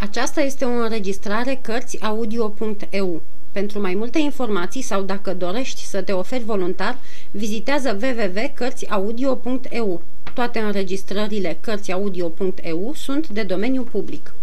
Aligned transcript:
Aceasta 0.00 0.40
este 0.40 0.64
o 0.64 0.68
înregistrare 0.68 1.58
Cărțiaudio.eu. 1.62 3.22
Pentru 3.52 3.80
mai 3.80 3.94
multe 3.94 4.18
informații 4.18 4.82
sau 4.82 5.02
dacă 5.02 5.34
dorești 5.34 5.84
să 5.84 6.02
te 6.02 6.12
oferi 6.12 6.44
voluntar, 6.44 6.98
vizitează 7.30 7.98
www.cărțiaudio.eu. 8.02 10.02
Toate 10.34 10.58
înregistrările 10.58 11.58
Cărțiaudio.eu 11.60 12.92
sunt 12.94 13.28
de 13.28 13.42
domeniu 13.42 13.82
public. 13.82 14.34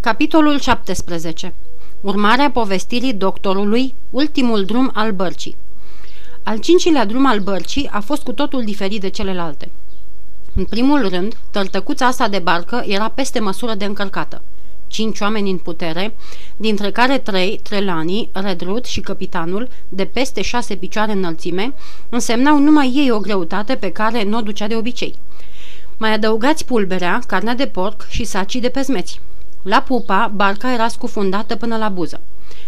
Capitolul 0.00 0.60
17. 0.60 1.52
Urmarea 2.00 2.50
povestirii 2.50 3.14
doctorului, 3.14 3.94
ultimul 4.10 4.64
drum 4.64 4.90
al 4.94 5.12
bărcii. 5.12 5.56
Al 6.42 6.58
cincilea 6.58 7.04
drum 7.04 7.26
al 7.26 7.40
bărcii 7.40 7.88
a 7.92 8.00
fost 8.00 8.22
cu 8.22 8.32
totul 8.32 8.64
diferit 8.64 9.00
de 9.00 9.08
celelalte. 9.08 9.68
În 10.56 10.64
primul 10.64 11.08
rând, 11.08 11.36
tăltăcuța 11.50 12.06
asta 12.06 12.28
de 12.28 12.38
barcă 12.38 12.82
era 12.86 13.08
peste 13.08 13.40
măsură 13.40 13.74
de 13.74 13.84
încărcată. 13.84 14.42
Cinci 14.86 15.20
oameni 15.20 15.50
în 15.50 15.58
putere, 15.58 16.16
dintre 16.56 16.90
care 16.90 17.18
trei, 17.18 17.60
Trelani, 17.62 18.28
Redrut 18.32 18.84
și 18.84 19.00
capitanul, 19.00 19.68
de 19.88 20.04
peste 20.04 20.42
șase 20.42 20.74
picioare 20.74 21.12
înălțime, 21.12 21.74
însemnau 22.08 22.58
numai 22.58 22.92
ei 22.94 23.10
o 23.10 23.18
greutate 23.18 23.74
pe 23.74 23.90
care 23.90 24.24
nu 24.24 24.38
o 24.38 24.40
ducea 24.40 24.66
de 24.66 24.76
obicei. 24.76 25.14
Mai 25.96 26.12
adăugați 26.12 26.64
pulberea, 26.64 27.20
carnea 27.26 27.54
de 27.54 27.66
porc 27.66 28.06
și 28.08 28.24
sacii 28.24 28.60
de 28.60 28.68
pezmeți. 28.68 29.20
La 29.62 29.80
pupa, 29.80 30.32
barca 30.34 30.72
era 30.72 30.88
scufundată 30.88 31.56
până 31.56 31.76
la 31.76 31.88
buză. 31.88 32.20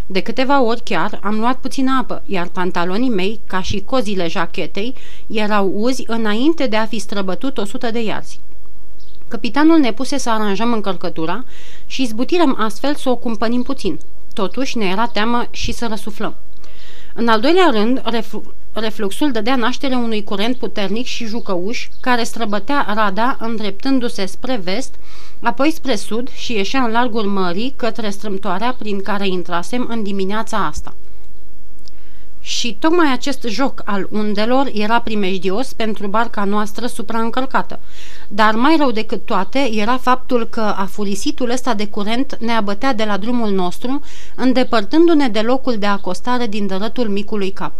De 0.09 0.19
câteva 0.21 0.61
ori 0.61 0.81
chiar 0.83 1.19
am 1.23 1.39
luat 1.39 1.57
puțină 1.57 1.97
apă, 2.01 2.23
iar 2.25 2.47
pantalonii 2.47 3.09
mei, 3.09 3.39
ca 3.47 3.61
și 3.61 3.83
cozile 3.85 4.27
jachetei, 4.27 4.95
erau 5.27 5.71
uzi 5.75 6.03
înainte 6.07 6.67
de 6.67 6.75
a 6.75 6.85
fi 6.85 6.99
străbătut 6.99 7.57
o 7.57 7.65
sută 7.65 7.91
de 7.91 8.01
iarzi. 8.03 8.39
Capitanul 9.27 9.77
ne 9.77 9.93
puse 9.93 10.17
să 10.17 10.29
aranjăm 10.29 10.73
încărcătura 10.73 11.43
și 11.85 12.01
izbutirăm 12.01 12.55
astfel 12.59 12.95
să 12.95 13.09
o 13.09 13.15
cumpănim 13.15 13.61
puțin. 13.61 13.99
Totuși 14.33 14.77
ne 14.77 14.85
era 14.85 15.07
teamă 15.07 15.47
și 15.51 15.71
să 15.71 15.87
răsuflăm. 15.87 16.35
În 17.13 17.27
al 17.27 17.39
doilea 17.39 17.69
rând, 17.71 18.01
refluxul 18.79 19.31
dădea 19.31 19.55
naștere 19.55 19.95
unui 19.95 20.23
curent 20.23 20.57
puternic 20.57 21.05
și 21.05 21.25
jucăuș 21.25 21.87
care 22.01 22.23
străbătea 22.23 22.85
rada 22.95 23.37
îndreptându-se 23.39 24.25
spre 24.25 24.55
vest, 24.55 24.95
apoi 25.41 25.71
spre 25.71 25.95
sud 25.95 26.29
și 26.31 26.53
ieșea 26.53 26.83
în 26.83 26.91
largul 26.91 27.23
mării 27.23 27.73
către 27.75 28.09
strâmtoarea 28.09 28.75
prin 28.79 29.01
care 29.01 29.27
intrasem 29.27 29.85
în 29.89 30.03
dimineața 30.03 30.65
asta. 30.65 30.93
Și 32.47 32.77
tocmai 32.79 33.11
acest 33.11 33.45
joc 33.47 33.81
al 33.85 34.07
undelor 34.11 34.69
era 34.73 35.01
primejdios 35.01 35.73
pentru 35.73 36.07
barca 36.07 36.43
noastră 36.43 36.87
supraîncălcată. 36.87 37.79
Dar 38.27 38.55
mai 38.55 38.75
rău 38.77 38.91
decât 38.91 39.25
toate 39.25 39.69
era 39.71 39.97
faptul 39.97 40.47
că 40.47 40.61
afurisitul 40.61 41.49
ăsta 41.49 41.73
de 41.73 41.87
curent 41.87 42.37
ne 42.39 42.51
abătea 42.51 42.93
de 42.93 43.03
la 43.03 43.17
drumul 43.17 43.51
nostru, 43.51 44.01
îndepărtându-ne 44.35 45.27
de 45.27 45.39
locul 45.41 45.77
de 45.77 45.85
acostare 45.85 46.47
din 46.47 46.67
dărătul 46.67 47.09
micului 47.09 47.51
cap. 47.51 47.73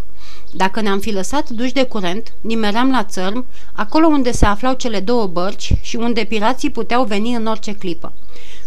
Dacă 0.57 0.81
ne-am 0.81 0.99
fi 0.99 1.11
lăsat 1.11 1.49
duși 1.49 1.73
de 1.73 1.83
curent, 1.83 2.33
nimeream 2.41 2.91
la 2.91 3.03
țărm, 3.03 3.45
acolo 3.73 4.07
unde 4.07 4.31
se 4.31 4.45
aflau 4.45 4.73
cele 4.73 4.99
două 4.99 5.25
bărci 5.25 5.73
și 5.81 5.95
unde 5.95 6.23
pirații 6.23 6.69
puteau 6.69 7.03
veni 7.03 7.33
în 7.33 7.45
orice 7.45 7.73
clipă. 7.73 8.13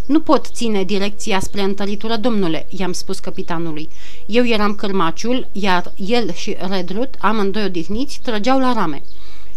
Nu 0.07 0.21
pot 0.21 0.47
ține 0.47 0.85
direcția 0.85 1.41
spre 1.41 1.63
întăritură, 1.63 2.17
domnule, 2.17 2.67
i-am 2.69 2.93
spus 2.93 3.19
capitanului. 3.19 3.89
Eu 4.27 4.47
eram 4.47 4.75
cârmaciul, 4.75 5.49
iar 5.53 5.93
el 5.97 6.33
și 6.33 6.57
Redrut, 6.69 7.15
amândoi 7.19 7.65
odihniți, 7.65 8.21
trăgeau 8.23 8.59
la 8.59 8.73
rame. 8.73 9.03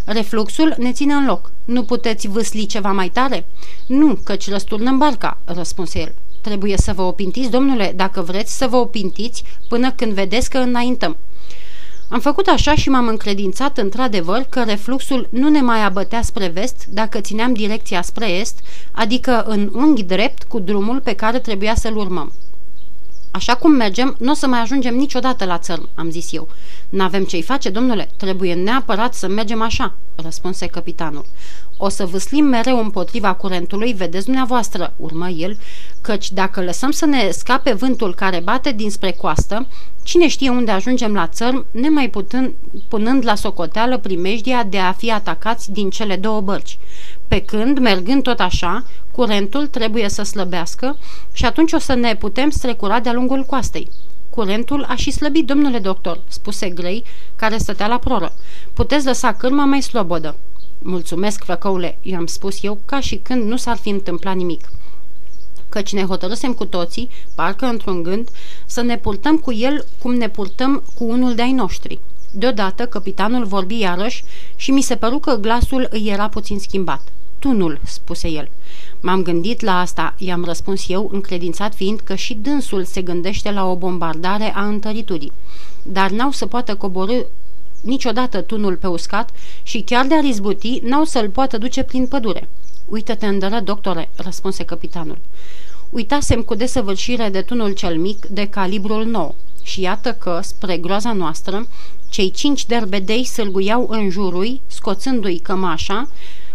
Refluxul 0.06 0.76
ne 0.78 0.92
ține 0.92 1.14
în 1.14 1.26
loc. 1.26 1.52
Nu 1.66 1.84
puteți 1.84 2.28
vâsli 2.28 2.66
ceva 2.66 2.92
mai 2.92 3.10
tare? 3.10 3.46
Nu, 3.88 4.20
căci 4.24 4.50
răsturnăm 4.50 4.98
barca, 4.98 5.38
răspunse 5.46 6.00
el. 6.00 6.16
Trebuie 6.42 6.78
să 6.78 6.94
vă 6.94 7.02
opintiți, 7.02 7.50
domnule, 7.50 7.94
dacă 7.96 8.22
vreți 8.22 8.58
să 8.58 8.68
vă 8.68 8.76
opintiți 8.76 9.44
până 9.68 9.92
când 9.92 10.14
vedeți 10.14 10.50
că 10.50 10.58
înaintăm. 10.58 11.18
Am 12.10 12.20
făcut 12.20 12.48
așa 12.48 12.76
și 12.76 12.90
m-am 12.90 13.08
încredințat 13.08 13.78
într-adevăr 13.78 14.46
că 14.50 14.64
refluxul 14.64 15.28
nu 15.32 15.50
ne 15.50 15.62
mai 15.62 15.84
abătea 15.84 16.22
spre 16.22 16.48
vest 16.48 16.86
dacă 16.90 17.20
țineam 17.20 17.54
direcția 17.54 18.02
spre 18.02 18.30
est, 18.30 18.60
adică 18.92 19.44
în 19.44 19.70
unghi 19.74 20.04
drept 20.04 20.44
cu 20.44 20.60
drumul 20.60 21.00
pe 21.00 21.14
care 21.14 21.40
trebuia 21.40 21.76
să-l 21.76 21.98
urmăm. 21.98 22.32
Așa 23.36 23.56
cum 23.56 23.72
mergem, 23.72 24.16
nu 24.20 24.32
o 24.32 24.34
să 24.34 24.48
mai 24.48 24.60
ajungem 24.60 24.96
niciodată 24.96 25.46
la 25.46 25.58
țărm, 25.58 25.90
am 25.96 26.10
zis 26.10 26.34
eu. 26.34 26.48
N-avem 26.90 27.24
ce-i 27.24 27.42
face, 27.42 27.70
domnule, 27.70 28.10
trebuie 28.18 28.54
neapărat 28.54 29.14
să 29.14 29.28
mergem 29.28 29.62
așa, 29.62 29.94
răspunse 30.16 30.66
capitanul. 30.66 31.26
O 31.78 31.90
să 31.90 32.06
vâslim 32.06 32.46
mereu 32.46 32.80
împotriva 32.80 33.34
curentului, 33.34 33.94
vedeți 33.94 34.26
dumneavoastră, 34.26 34.94
urmă 34.96 35.30
el, 35.30 35.58
căci 36.02 36.32
dacă 36.32 36.64
lăsăm 36.64 36.92
să 36.92 37.06
ne 37.06 37.30
scape 37.32 37.74
vântul 37.74 38.14
care 38.14 38.40
bate 38.40 38.72
dinspre 38.72 39.12
coastă, 39.12 39.68
cine 40.04 40.28
știe 40.28 40.50
unde 40.50 40.72
ajungem 40.72 41.14
la 41.14 41.28
țărm, 41.28 41.66
nemai 41.72 42.10
putând, 42.10 42.54
punând 42.88 43.26
la 43.26 43.36
socoteală 43.36 43.98
primejdia 43.98 44.64
de 44.64 44.78
a 44.78 44.92
fi 44.92 45.12
atacați 45.12 45.72
din 45.72 45.90
cele 45.90 46.16
două 46.16 46.42
bărci. 46.42 46.78
Pe 47.34 47.42
când, 47.42 47.80
mergând 47.80 48.24
tot 48.24 48.40
așa, 48.40 48.86
curentul 49.12 49.68
trebuie 49.68 50.10
să 50.10 50.24
slăbească 50.24 50.98
și 51.32 51.46
atunci 51.46 51.72
o 51.72 51.78
să 51.78 51.94
ne 51.94 52.16
putem 52.16 52.50
strecura 52.50 53.00
de-a 53.00 53.14
lungul 53.14 53.44
coastei. 53.44 53.90
Curentul 54.30 54.86
a 54.88 54.96
și 54.96 55.12
slăbit, 55.12 55.46
domnule 55.46 55.80
doctor, 55.80 56.20
spuse 56.28 56.70
Grey, 56.70 57.04
care 57.36 57.58
stătea 57.58 57.88
la 57.88 57.98
proră. 57.98 58.34
Puteți 58.74 59.06
lăsa 59.06 59.34
cârma 59.34 59.66
mai 59.66 59.82
slobodă. 59.82 60.36
Mulțumesc, 60.82 61.44
făcăule, 61.44 61.98
i-am 62.02 62.26
spus 62.26 62.64
eu, 62.64 62.80
ca 62.86 63.00
și 63.00 63.16
când 63.16 63.44
nu 63.44 63.58
s-ar 63.58 63.78
fi 63.78 63.90
întâmplat 63.90 64.36
nimic 64.36 64.72
căci 65.70 65.94
ne 65.94 66.04
hotărâsem 66.04 66.54
cu 66.54 66.66
toții, 66.66 67.10
parcă 67.36 67.66
într-un 67.66 68.04
gând, 68.04 68.30
să 68.66 68.82
ne 68.82 68.98
purtăm 68.98 69.38
cu 69.38 69.54
el 69.54 69.86
cum 70.00 70.14
ne 70.14 70.30
purtăm 70.30 70.84
cu 70.96 71.04
unul 71.04 71.36
de-ai 71.36 71.52
noștri. 71.52 72.00
Deodată, 72.32 72.86
capitanul 72.86 73.46
vorbi 73.46 73.80
iarăși 73.80 74.24
și 74.56 74.72
mi 74.72 74.82
se 74.82 74.96
păru 74.96 75.20
că 75.20 75.36
glasul 75.36 75.88
îi 75.90 76.08
era 76.08 76.30
puțin 76.30 76.60
schimbat. 76.60 77.02
Tunul, 77.44 77.80
spuse 77.86 78.28
el. 78.28 78.50
M-am 79.02 79.22
gândit 79.22 79.62
la 79.62 79.80
asta, 79.80 80.16
i-am 80.18 80.44
răspuns 80.44 80.90
eu, 80.90 81.10
încredințat 81.14 81.76
fiind 81.76 82.00
că 82.00 82.16
și 82.16 82.34
dânsul 82.34 82.84
se 82.84 83.02
gândește 83.02 83.52
la 83.52 83.70
o 83.70 83.76
bombardare 83.76 84.54
a 84.56 84.66
întăriturii. 84.66 85.32
Dar 85.82 86.12
n-au 86.12 86.32
să 86.32 86.46
poată 86.46 86.76
coborâ 86.76 87.26
niciodată 87.82 88.42
tunul 88.42 88.76
pe 88.76 88.88
uscat 88.88 89.30
și 89.64 89.82
chiar 89.82 90.06
de-ar 90.06 90.24
izbuti, 90.24 90.80
n-au 90.84 91.04
să-l 91.04 91.30
poată 91.30 91.58
duce 91.58 91.84
prin 91.84 92.08
pădure. 92.08 92.50
Uită-te 92.86 93.26
îndără, 93.26 93.60
doctore, 93.60 94.10
răspunse 94.16 94.64
capitanul. 94.64 95.18
Uitasem 95.90 96.42
cu 96.42 96.56
desăvârșire 96.56 97.30
de 97.30 97.42
tunul 97.42 97.72
cel 97.72 97.98
mic 97.98 98.26
de 98.26 98.48
calibrul 98.48 99.06
nou 99.06 99.36
și 99.64 99.82
iată 99.82 100.14
că, 100.14 100.40
spre 100.44 100.78
groaza 100.78 101.14
noastră, 101.14 101.68
cei 102.10 102.32
cinci 102.32 102.66
derbedei 102.66 103.24
sârguiau 103.24 103.88
în 103.90 104.10
jurul, 104.10 104.60
scoțându-i 104.68 105.38
cămașa, 105.38 106.10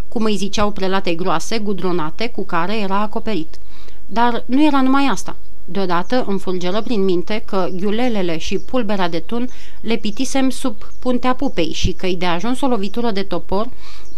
cum 0.08 0.24
îi 0.24 0.36
ziceau 0.36 0.70
prelatei 0.70 1.14
groase, 1.14 1.58
gudronate, 1.58 2.28
cu 2.28 2.44
care 2.44 2.78
era 2.78 3.00
acoperit. 3.00 3.58
Dar 4.06 4.42
nu 4.46 4.64
era 4.64 4.82
numai 4.82 5.08
asta. 5.10 5.36
Deodată 5.64 6.24
îmi 6.26 6.38
fulgeră 6.38 6.82
prin 6.82 7.04
minte 7.04 7.42
că 7.46 7.69
ghiulelele 7.72 8.38
și 8.38 8.58
pulbera 8.58 9.08
de 9.08 9.19
tun 9.19 9.48
le 9.80 9.96
pitisem 9.96 10.50
sub 10.50 10.76
puntea 10.98 11.34
pupei 11.34 11.72
și 11.72 11.92
că-i 11.92 12.16
de 12.16 12.26
ajuns 12.26 12.60
o 12.60 12.66
lovitură 12.66 13.10
de 13.10 13.22
topor 13.22 13.69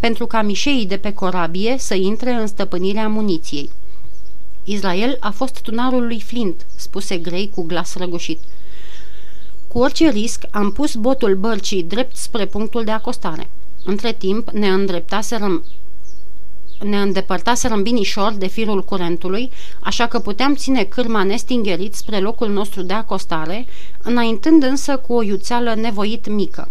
pentru 0.01 0.27
ca 0.27 0.43
mișeii 0.43 0.87
de 0.87 0.97
pe 0.97 1.13
corabie 1.13 1.75
să 1.79 1.95
intre 1.95 2.31
în 2.31 2.47
stăpânirea 2.47 3.09
muniției. 3.09 3.71
Israel 4.65 5.17
a 5.21 5.31
fost 5.31 5.61
tunarul 5.61 6.07
lui 6.07 6.21
Flint, 6.21 6.67
spuse 6.77 7.17
Grey 7.17 7.51
cu 7.55 7.63
glas 7.63 7.97
răgușit. 7.97 8.41
Cu 9.73 9.79
orice 9.79 10.09
risc, 10.09 10.45
am 10.51 10.73
pus 10.73 10.95
botul 10.95 11.35
bărcii 11.35 11.83
drept 11.83 12.17
spre 12.17 12.47
punctul 12.47 12.85
de 12.85 12.91
acostare. 12.91 13.51
Între 13.85 14.13
timp, 14.13 14.51
ne 14.51 14.69
îndreptaserăm 14.69 15.65
ne 16.81 17.01
îndepărtaserăm 17.01 17.83
binișor 17.83 18.33
de 18.33 18.47
firul 18.47 18.85
curentului, 18.85 19.51
așa 19.81 20.07
că 20.07 20.19
puteam 20.19 20.55
ține 20.55 20.83
cârma 20.83 21.23
nestingerit 21.23 21.95
spre 21.95 22.19
locul 22.19 22.49
nostru 22.49 22.83
de 22.83 22.93
acostare, 22.93 23.67
înaintând 24.03 24.63
însă 24.63 24.97
cu 24.97 25.13
o 25.13 25.23
iuțeală 25.23 25.75
nevoit 25.75 26.29
mică. 26.29 26.69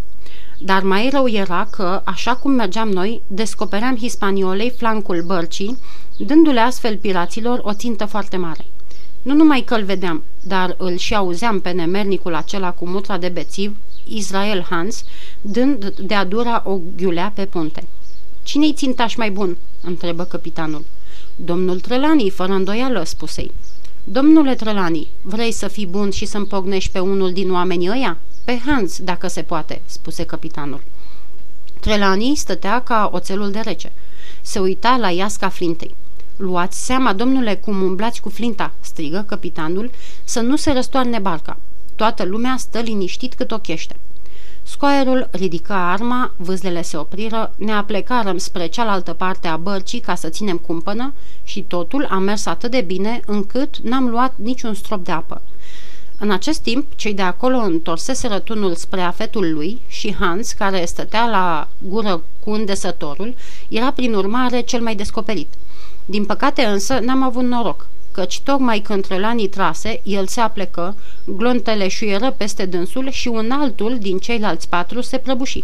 Dar 0.58 0.84
mai 0.84 1.10
rău 1.12 1.28
era 1.28 1.68
că, 1.72 2.02
așa 2.06 2.36
cum 2.36 2.52
mergeam 2.52 2.90
noi, 2.90 3.22
descopeream 3.28 3.98
hispaniolei 3.98 4.70
flancul 4.70 5.24
bărcii, 5.26 5.78
dându-le 6.18 6.60
astfel 6.60 6.98
piraților 6.98 7.60
o 7.64 7.74
țintă 7.74 8.06
foarte 8.06 8.38
mare. 8.38 8.66
Nu 9.22 9.34
numai 9.34 9.62
că 9.62 9.76
îl 9.76 9.84
vedeam, 9.84 10.24
dar 10.42 10.76
îl 10.78 10.96
și 10.96 11.16
auzeam 11.16 11.60
pe 11.60 11.72
nemernicul 11.72 12.36
acela 12.36 12.72
cu 12.72 12.88
mutra 12.88 13.18
de 13.18 13.30
bețiv, 13.30 13.76
Israel 14.08 14.66
Hans, 14.70 15.04
dând 15.42 15.94
de-a 16.00 16.26
dura 16.26 16.64
o 16.66 16.80
ghiulea 16.96 17.32
pe 17.36 17.46
punte. 17.46 17.88
Cine-i 18.44 18.74
țintaș 18.74 19.16
mai 19.16 19.32
bun?" 19.32 19.58
întrebă 19.82 20.24
capitanul. 20.24 20.86
Domnul 21.36 21.80
Trelani, 21.80 22.30
fără 22.30 22.52
îndoială, 22.52 23.04
spusei. 23.04 23.52
Domnule 24.04 24.56
Trelani, 24.56 25.08
vrei 25.22 25.52
să 25.52 25.68
fii 25.68 25.86
bun 25.86 26.10
și 26.10 26.26
să-mi 26.26 26.46
pognești 26.46 26.92
pe 26.92 27.00
unul 27.00 27.34
din 27.34 27.52
oamenii 27.52 27.90
ăia?" 27.90 28.18
Pe 28.46 28.62
Hans, 28.66 29.00
dacă 29.00 29.28
se 29.28 29.42
poate," 29.42 29.82
spuse 29.86 30.24
capitanul. 30.24 30.82
Trelani 31.80 32.36
stătea 32.36 32.82
ca 32.82 33.10
oțelul 33.14 33.52
de 33.52 33.60
rece. 33.60 33.92
Se 34.42 34.60
uita 34.60 34.98
la 35.00 35.10
iasca 35.10 35.50
flintei. 35.50 35.96
Luați 36.40 36.86
seama, 36.86 37.14
domnule, 37.14 37.56
cum 37.56 37.82
umblați 37.82 38.22
cu 38.22 38.30
flinta, 38.30 38.72
strigă 38.82 39.24
capitanul, 39.28 39.92
să 40.24 40.40
nu 40.40 40.56
se 40.56 40.72
răstoarne 40.72 41.20
barca. 41.20 41.58
Toată 41.96 42.24
lumea 42.24 42.56
stă 42.58 42.80
liniștit 42.80 43.34
cât 43.34 43.52
o 43.52 43.58
chește. 43.58 43.96
Scoaierul 44.64 45.28
ridică 45.32 45.74
arma, 45.74 46.34
vâzlele 46.38 46.82
se 46.82 46.98
opriră, 46.98 47.54
ne 47.58 47.72
aplecarăm 47.72 48.38
spre 48.38 48.68
cealaltă 48.68 49.14
parte 49.14 49.48
a 49.48 49.58
bărcii 49.58 50.00
ca 50.00 50.16
să 50.16 50.30
ținem 50.30 50.58
cumpănă 50.58 51.14
și 51.44 51.62
totul 51.62 52.08
a 52.10 52.18
mers 52.18 52.46
atât 52.46 52.72
de 52.72 52.82
bine 52.82 53.22
încât 53.26 53.78
n-am 53.78 54.08
luat 54.08 54.34
niciun 54.38 54.74
strop 54.74 55.04
de 55.04 55.12
apă. 55.12 55.42
În 56.18 56.32
acest 56.32 56.62
timp, 56.62 56.86
cei 56.96 57.14
de 57.14 57.22
acolo 57.22 57.58
întorseseră 57.58 58.40
tunul 58.40 58.76
spre 58.76 59.02
afetul 59.02 59.54
lui 59.54 59.82
și 59.88 60.16
Hans, 60.20 60.52
care 60.52 60.86
stătea 60.86 61.26
la 61.26 61.68
gură 61.78 62.22
cu 62.44 62.52
îndesătorul, 62.52 63.36
era 63.68 63.92
prin 63.92 64.14
urmare 64.14 64.62
cel 64.62 64.82
mai 64.82 64.96
descoperit. 64.96 65.54
Din 66.10 66.26
păcate 66.26 66.64
însă 66.64 67.00
n-am 67.00 67.24
avut 67.24 67.44
noroc 67.44 67.88
căci 68.12 68.40
tocmai 68.40 68.80
când 68.80 69.06
Trelani 69.06 69.48
trase, 69.48 70.02
el 70.04 70.28
se 70.28 70.40
aplecă, 70.40 70.96
glontele 71.26 71.88
șuieră 71.88 72.32
peste 72.38 72.66
dânsul 72.66 73.10
și 73.10 73.28
un 73.28 73.52
altul 73.52 73.98
din 74.00 74.18
ceilalți 74.18 74.70
patru 74.70 75.02
se 75.02 75.18
prăbuși. 75.18 75.64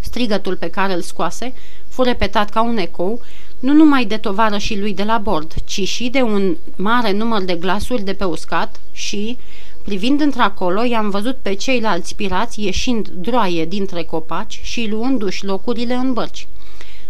Strigătul 0.00 0.56
pe 0.56 0.68
care 0.68 0.92
îl 0.92 1.00
scoase 1.00 1.52
fu 1.88 2.02
repetat 2.02 2.50
ca 2.50 2.62
un 2.62 2.76
ecou, 2.76 3.20
nu 3.60 3.72
numai 3.72 4.04
de 4.04 4.16
tovară 4.16 4.58
și 4.58 4.78
lui 4.78 4.94
de 4.94 5.02
la 5.02 5.18
bord, 5.18 5.54
ci 5.64 5.88
și 5.88 6.08
de 6.08 6.22
un 6.22 6.56
mare 6.76 7.12
număr 7.12 7.42
de 7.42 7.54
glasuri 7.54 8.02
de 8.02 8.12
pe 8.12 8.24
uscat 8.24 8.80
și, 8.92 9.38
privind 9.84 10.20
într-acolo, 10.20 10.84
i-am 10.84 11.10
văzut 11.10 11.36
pe 11.42 11.54
ceilalți 11.54 12.14
pirați 12.14 12.62
ieșind 12.62 13.08
droaie 13.08 13.64
dintre 13.64 14.02
copaci 14.02 14.60
și 14.62 14.88
luându-și 14.90 15.44
locurile 15.44 15.94
în 15.94 16.12
bărci. 16.12 16.46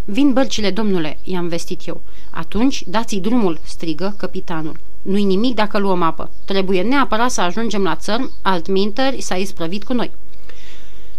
Vin 0.04 0.32
bărcile, 0.32 0.70
domnule, 0.70 1.18
i-am 1.22 1.48
vestit 1.48 1.86
eu. 1.86 2.00
Atunci 2.30 2.82
dați-i 2.86 3.20
drumul, 3.20 3.58
strigă 3.62 4.14
capitanul. 4.18 4.76
Nu-i 5.02 5.24
nimic 5.24 5.54
dacă 5.54 5.78
luăm 5.78 6.02
apă. 6.02 6.30
Trebuie 6.44 6.82
neapărat 6.82 7.30
să 7.30 7.40
ajungem 7.40 7.82
la 7.82 7.96
țărm, 7.96 8.30
altminteri 8.42 9.20
s-a 9.20 9.34
isprăvit 9.34 9.84
cu 9.84 9.92
noi. 9.92 10.10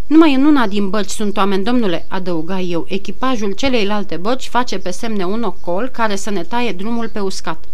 Numai 0.07 0.33
în 0.33 0.45
una 0.45 0.67
din 0.67 0.89
bărci 0.89 1.09
sunt 1.09 1.37
oameni, 1.37 1.63
domnule, 1.63 2.05
adăuga 2.07 2.59
eu. 2.59 2.85
Echipajul 2.89 3.51
celeilalte 3.51 4.17
bărci 4.17 4.47
face 4.47 4.77
pe 4.77 4.91
semne 4.91 5.25
un 5.25 5.43
ocol 5.43 5.87
care 5.87 6.15
să 6.15 6.29
ne 6.29 6.43
taie 6.43 6.71
drumul 6.71 7.09
pe 7.09 7.19
uscat. 7.19 7.65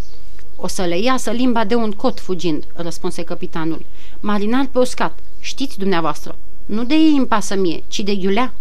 O 0.55 0.67
să 0.67 0.81
le 0.81 0.99
iasă 0.99 1.31
limba 1.31 1.63
de 1.65 1.75
un 1.75 1.91
cot 1.91 2.19
fugind, 2.19 2.63
răspunse 2.73 3.23
capitanul. 3.23 3.85
Marinar 4.19 4.67
pe 4.71 4.79
uscat, 4.79 5.19
știți 5.39 5.77
dumneavoastră. 5.77 6.35
Nu 6.65 6.83
de 6.83 6.93
ei 6.93 7.15
îmi 7.17 7.27
pasă 7.27 7.55
mie, 7.55 7.83
ci 7.87 7.99
de 7.99 8.11
Iulea. 8.11 8.53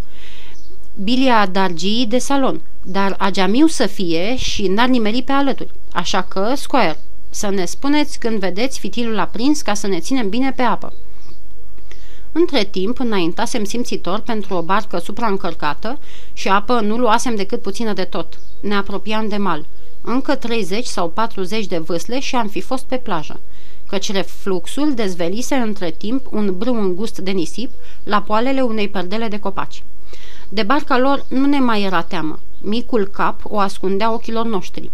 Bilia 1.02 1.46
dargii 1.46 2.06
de 2.06 2.18
salon, 2.18 2.60
dar 2.82 3.14
ageamiu 3.18 3.66
să 3.66 3.86
fie 3.86 4.36
și 4.36 4.68
n-ar 4.68 4.88
nimeri 4.88 5.22
pe 5.22 5.32
alături. 5.32 5.70
Așa 5.92 6.22
că, 6.22 6.52
Squire, 6.56 6.98
să 7.30 7.50
ne 7.50 7.64
spuneți 7.64 8.18
când 8.18 8.38
vedeți 8.38 8.78
fitilul 8.78 9.18
aprins 9.18 9.62
ca 9.62 9.74
să 9.74 9.86
ne 9.86 9.98
ținem 9.98 10.28
bine 10.28 10.52
pe 10.52 10.62
apă. 10.62 10.92
Între 12.32 12.64
timp, 12.64 13.00
înaintasem 13.00 13.64
simțitor 13.64 14.20
pentru 14.20 14.54
o 14.54 14.62
barcă 14.62 14.98
supraîncărcată 14.98 15.98
și 16.32 16.48
apă 16.48 16.80
nu 16.80 16.96
luasem 16.96 17.34
decât 17.34 17.62
puțină 17.62 17.92
de 17.92 18.04
tot. 18.04 18.38
Ne 18.60 18.74
apropiam 18.74 19.28
de 19.28 19.36
mal. 19.36 19.66
Încă 20.00 20.34
30 20.34 20.84
sau 20.84 21.08
40 21.08 21.66
de 21.66 21.78
vâsle 21.78 22.20
și 22.20 22.34
am 22.34 22.48
fi 22.48 22.60
fost 22.60 22.84
pe 22.84 22.96
plajă 22.96 23.40
căci 23.88 24.12
refluxul 24.12 24.94
dezvelise 24.94 25.54
între 25.54 25.90
timp 25.90 26.26
un 26.32 26.58
brâu 26.58 26.80
îngust 26.80 27.18
de 27.18 27.30
nisip 27.30 27.70
la 28.02 28.22
poalele 28.22 28.60
unei 28.60 28.88
perdele 28.88 29.28
de 29.28 29.38
copaci. 29.38 29.82
De 30.48 30.62
barca 30.62 30.98
lor 30.98 31.24
nu 31.28 31.46
ne 31.46 31.58
mai 31.58 31.82
era 31.82 32.02
teamă. 32.02 32.38
Micul 32.60 33.06
cap 33.06 33.40
o 33.44 33.58
ascundea 33.58 34.12
ochilor 34.12 34.46
noștri. 34.46 34.90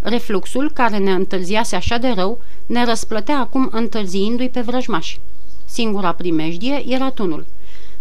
Refluxul, 0.00 0.70
care 0.72 0.98
ne 0.98 1.12
întârziase 1.12 1.76
așa 1.76 1.98
de 1.98 2.08
rău, 2.08 2.40
ne 2.66 2.84
răsplătea 2.84 3.38
acum 3.38 3.68
întârziindu-i 3.72 4.48
pe 4.48 4.60
vrăjmași. 4.60 5.20
Singura 5.64 6.12
primejdie 6.12 6.84
era 6.88 7.10
tunul. 7.10 7.46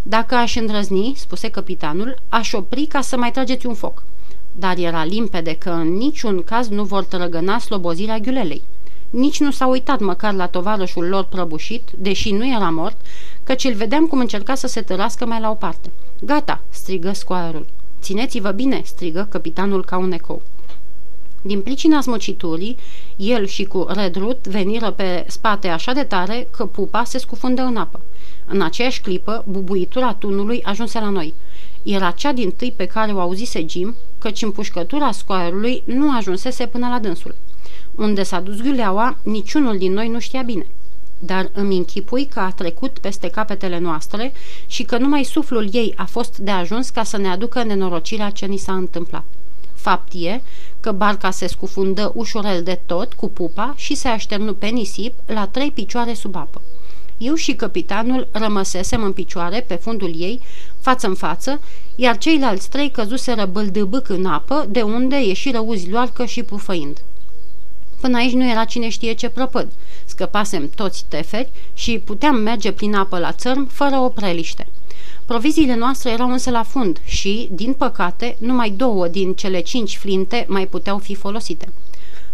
Dacă 0.02 0.36
aș 0.36 0.56
îndrăzni, 0.56 1.14
spuse 1.16 1.50
capitanul, 1.50 2.18
aș 2.30 2.54
opri 2.54 2.86
ca 2.86 3.02
să 3.02 3.18
mai 3.18 3.32
trageți 3.32 3.66
un 3.66 3.74
foc. 3.74 4.04
Dar 4.52 4.78
era 4.78 5.04
limpede 5.04 5.56
că 5.56 5.70
în 5.70 5.96
niciun 5.96 6.44
caz 6.44 6.68
nu 6.68 6.84
vor 6.84 7.04
trăgăna 7.04 7.60
slobozirea 7.60 8.20
ghiulelei. 8.20 8.62
Nici 9.10 9.40
nu 9.40 9.52
s-a 9.52 9.68
uitat 9.68 10.00
măcar 10.00 10.34
la 10.34 10.48
tovarășul 10.48 11.08
lor 11.08 11.24
prăbușit, 11.24 11.90
deși 11.98 12.32
nu 12.32 12.48
era 12.48 12.70
mort, 12.70 12.98
căci 13.46 13.64
îl 13.64 13.74
vedeam 13.74 14.06
cum 14.06 14.20
încerca 14.20 14.56
să 14.56 14.68
se 14.68 14.82
tărască 14.82 15.26
mai 15.26 15.40
la 15.40 15.50
o 15.50 15.54
parte. 15.54 15.92
Gata!" 16.22 16.62
strigă 16.70 17.14
scoarul. 17.14 17.66
Țineți-vă 18.02 18.52
bine!" 18.52 18.82
strigă 18.86 19.28
capitanul 19.30 19.86
ca 19.86 19.98
un 19.98 20.12
ecou. 20.12 20.42
Din 21.42 21.62
pricina 21.62 22.02
smuciturii, 22.02 22.78
el 23.16 23.46
și 23.46 23.64
cu 23.64 23.86
Redrut 23.90 24.48
veniră 24.48 24.92
pe 24.92 25.26
spate 25.28 25.68
așa 25.68 25.94
de 25.94 26.04
tare 26.04 26.48
că 26.52 26.66
pupa 26.66 27.04
se 27.04 27.18
scufundă 27.18 27.62
în 27.62 27.78
apă. 27.78 28.00
În 28.46 28.62
aceeași 28.62 29.02
clipă, 29.02 29.44
bubuitura 29.48 30.14
tunului 30.14 30.64
ajunse 30.64 31.00
la 31.00 31.10
noi. 31.10 31.34
Era 31.84 32.12
cea 32.12 32.32
din 32.32 32.52
tâi 32.52 32.74
pe 32.76 32.86
care 32.86 33.12
o 33.12 33.20
auzise 33.20 33.66
Jim, 33.70 33.96
căci 34.18 34.42
împușcătura 34.42 35.12
scoarului 35.12 35.84
nu 35.86 36.16
ajunsese 36.16 36.66
până 36.66 36.88
la 36.88 37.00
dânsul. 37.00 37.36
Unde 37.96 38.24
s-a 38.24 38.40
dus 38.40 38.62
ghiuleaua, 38.62 39.18
niciunul 39.24 39.78
din 39.78 39.94
noi 39.94 40.08
nu 40.08 40.20
știa 40.20 40.42
bine 40.42 40.66
dar 41.20 41.50
îmi 41.54 41.78
închipui 41.78 42.26
că 42.26 42.40
a 42.40 42.52
trecut 42.52 43.00
peste 43.00 43.30
capetele 43.30 43.80
noastre 43.80 44.34
și 44.68 44.84
că 44.84 44.98
numai 44.98 45.24
suflul 45.24 45.70
ei 45.72 45.94
a 45.96 46.06
fost 46.06 46.38
de 46.38 46.52
ajuns 46.52 46.90
ca 46.90 47.04
să 47.04 47.18
ne 47.18 47.28
aducă 47.28 47.64
nenorocirea 47.64 48.30
ce 48.30 48.46
ni 48.46 48.58
s-a 48.58 48.74
întâmplat. 48.74 49.24
Fapt 49.74 50.12
e 50.14 50.42
că 50.80 50.92
barca 50.92 51.32
se 51.32 51.48
scufundă 51.48 52.12
ușurel 52.16 52.64
de 52.64 52.80
tot 52.86 53.14
cu 53.14 53.30
pupa 53.30 53.74
și 53.78 53.96
se 53.96 54.08
așternu 54.08 54.54
pe 54.54 54.68
nisip 54.68 55.14
la 55.26 55.48
trei 55.48 55.72
picioare 55.72 56.14
sub 56.14 56.36
apă. 56.36 56.62
Eu 57.18 57.34
și 57.34 57.54
capitanul 57.54 58.28
rămăsesem 58.32 59.04
în 59.04 59.12
picioare 59.12 59.62
pe 59.68 59.76
fundul 59.76 60.14
ei, 60.18 60.40
față 60.80 61.08
în 61.08 61.16
față, 61.16 61.62
iar 61.96 62.18
ceilalți 62.18 62.70
trei 62.70 62.92
căzuseră 62.92 63.46
bâldâbâc 63.46 64.10
în 64.10 64.26
apă, 64.26 64.66
de 64.70 64.82
unde 64.82 65.26
ieșiră 65.26 65.60
uzi 65.60 65.90
loarcă 65.90 66.26
și 66.26 66.44
pufăind. 66.44 67.02
Până 68.02 68.18
aici 68.18 68.34
nu 68.34 68.50
era 68.50 68.66
cine 68.66 68.90
știe 68.90 69.14
ce 69.14 69.30
prăpăd. 69.30 69.72
Scăpasem 70.06 70.70
toți 70.70 71.06
teferi 71.08 71.52
și 71.74 72.00
puteam 72.00 72.36
merge 72.36 72.72
prin 72.72 72.96
apă 72.96 73.20
la 73.20 73.32
țărm 73.32 73.68
fără 73.68 73.96
o 73.96 74.10
preliște. 74.10 74.68
Proviziile 75.26 75.76
noastre 75.76 76.12
erau 76.12 76.32
însă 76.32 76.50
la 76.50 76.64
fund 76.64 77.00
și, 77.06 77.50
din 77.52 77.74
păcate, 77.74 78.36
numai 78.40 78.70
două 78.70 79.08
din 79.08 79.34
cele 79.34 79.60
cinci 79.60 79.98
flinte 79.98 80.46
mai 80.48 80.68
puteau 80.68 80.98
fi 80.98 81.16
folosite. 81.16 81.74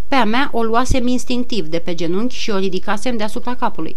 Pe 0.07 0.15
a 0.15 0.23
mea 0.23 0.49
o 0.51 0.63
luasem 0.63 1.07
instinctiv 1.07 1.65
de 1.65 1.79
pe 1.79 1.95
genunchi 1.95 2.35
și 2.35 2.49
o 2.49 2.57
ridicasem 2.57 3.17
deasupra 3.17 3.55
capului. 3.55 3.95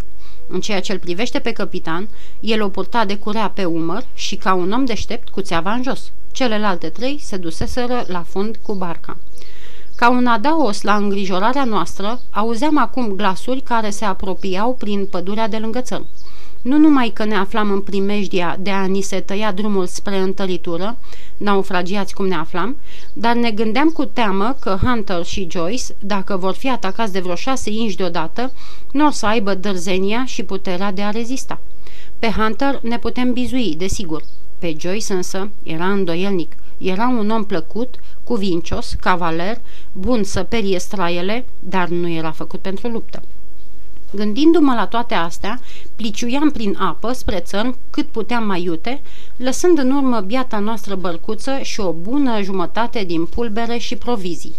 În 0.48 0.60
ceea 0.60 0.80
ce 0.80 0.92
îl 0.92 0.98
privește 0.98 1.38
pe 1.38 1.52
capitan, 1.52 2.08
el 2.40 2.62
o 2.62 2.68
purta 2.68 3.04
de 3.04 3.16
curea 3.16 3.48
pe 3.48 3.64
umăr 3.64 4.06
și, 4.14 4.36
ca 4.36 4.54
un 4.54 4.72
om 4.72 4.84
deștept, 4.84 5.28
cu 5.28 5.40
țeava 5.40 5.72
în 5.72 5.82
jos. 5.82 6.12
Celelalte 6.32 6.88
trei 6.88 7.18
se 7.20 7.36
duseseră 7.36 8.04
la 8.06 8.22
fund 8.22 8.58
cu 8.62 8.74
barca. 8.74 9.16
Ca 9.96 10.10
un 10.10 10.26
adaos 10.26 10.82
la 10.82 10.94
îngrijorarea 10.94 11.64
noastră, 11.64 12.20
auzeam 12.30 12.78
acum 12.78 13.08
glasuri 13.08 13.60
care 13.60 13.90
se 13.90 14.04
apropiau 14.04 14.74
prin 14.74 15.06
pădurea 15.06 15.48
de 15.48 15.56
lângă 15.56 15.80
țăr. 15.80 16.04
Nu 16.62 16.78
numai 16.78 17.08
că 17.08 17.24
ne 17.24 17.36
aflam 17.36 17.70
în 17.70 17.80
primejdia 17.80 18.56
de 18.60 18.70
a 18.70 18.84
ni 18.84 19.00
se 19.00 19.20
tăia 19.20 19.52
drumul 19.52 19.86
spre 19.86 20.18
întăritură, 20.18 20.96
naufragiați 21.36 22.14
cum 22.14 22.26
ne 22.26 22.34
aflam, 22.34 22.76
dar 23.12 23.34
ne 23.34 23.50
gândeam 23.50 23.88
cu 23.88 24.04
teamă 24.04 24.56
că 24.60 24.78
Hunter 24.82 25.24
și 25.24 25.48
Joyce, 25.50 25.84
dacă 25.98 26.36
vor 26.36 26.54
fi 26.54 26.70
atacați 26.70 27.12
de 27.12 27.20
vreo 27.20 27.34
șase 27.34 27.70
inși 27.70 27.96
deodată, 27.96 28.52
nu 28.92 29.06
o 29.06 29.10
să 29.10 29.26
aibă 29.26 29.54
dărzenia 29.54 30.24
și 30.24 30.42
puterea 30.42 30.92
de 30.92 31.02
a 31.02 31.10
rezista. 31.10 31.60
Pe 32.18 32.30
Hunter 32.36 32.80
ne 32.82 32.98
putem 32.98 33.32
bizui, 33.32 33.74
desigur. 33.78 34.22
Pe 34.58 34.76
Joyce 34.78 35.12
însă 35.12 35.50
era 35.62 35.86
îndoielnic. 35.90 36.56
Era 36.84 37.08
un 37.08 37.30
om 37.30 37.44
plăcut, 37.44 37.94
cuvincios, 38.24 38.94
cavaler, 39.00 39.60
bun 39.92 40.22
să 40.22 40.42
perie 40.42 40.78
straiele, 40.78 41.46
dar 41.58 41.88
nu 41.88 42.08
era 42.08 42.30
făcut 42.30 42.60
pentru 42.60 42.88
luptă. 42.88 43.22
Gândindu-mă 44.14 44.74
la 44.74 44.86
toate 44.86 45.14
astea, 45.14 45.60
pliciuiam 45.96 46.50
prin 46.50 46.76
apă 46.78 47.12
spre 47.12 47.38
țărm 47.38 47.76
cât 47.90 48.06
puteam 48.06 48.46
mai 48.46 48.62
iute, 48.62 49.00
lăsând 49.36 49.78
în 49.78 49.90
urmă 49.90 50.20
biata 50.20 50.58
noastră 50.58 50.94
bărcuță 50.94 51.58
și 51.62 51.80
o 51.80 51.92
bună 51.92 52.42
jumătate 52.42 53.04
din 53.04 53.24
pulbere 53.24 53.78
și 53.78 53.96
provizii. 53.96 54.54